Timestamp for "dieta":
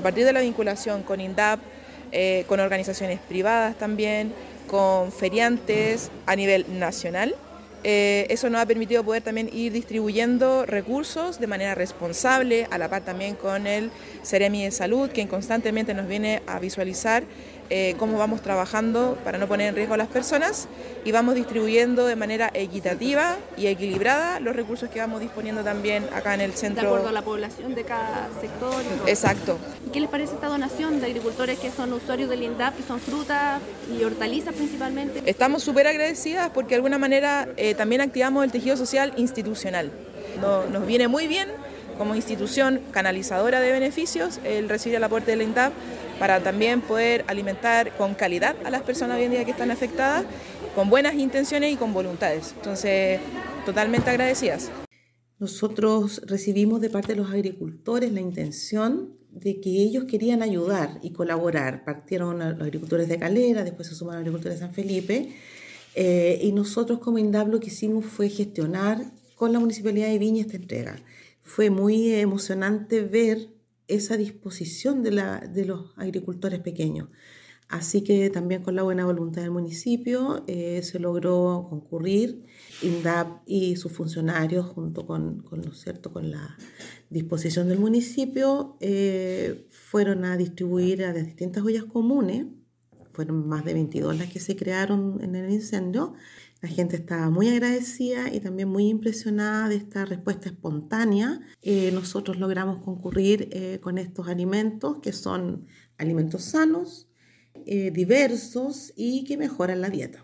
109.88-110.22